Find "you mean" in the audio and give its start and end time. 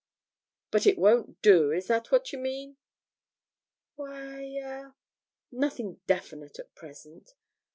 2.33-2.75